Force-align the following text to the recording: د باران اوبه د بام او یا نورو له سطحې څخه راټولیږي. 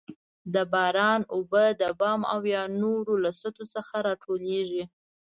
د 0.53 0.55
باران 0.73 1.21
اوبه 1.35 1.65
د 1.81 1.83
بام 1.99 2.21
او 2.33 2.41
یا 2.53 2.63
نورو 2.81 3.13
له 3.23 3.31
سطحې 3.41 3.65
څخه 3.75 3.95
راټولیږي. 4.07 4.83